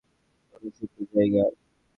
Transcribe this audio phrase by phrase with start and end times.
[0.53, 1.43] কোনো সুন্দর জায়গা?